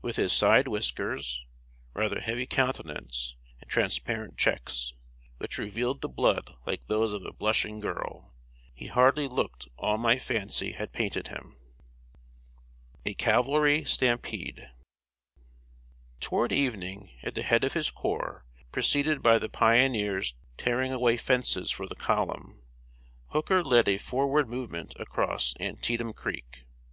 [0.00, 1.44] With his side whiskers,
[1.92, 4.92] rather heavy countenance, and transparent cheeks,
[5.38, 8.32] which revealed the blood like those of a blushing girl,
[8.76, 11.56] he hardly looked all my fancy had painted him.
[12.98, 14.68] [Sidenote: A CAVALRY STAMPEDE.]
[16.20, 21.72] Toward evening, at the head of his corps, preceded by the pioneers tearing away fences
[21.72, 22.62] for the column,
[23.30, 26.62] Hooker led a forward movement across Antietam Creek.